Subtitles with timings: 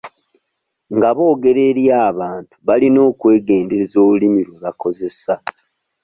[0.95, 5.33] Nga boogera eri abantu, balina okwegendereza olulimi lwe bakozesa.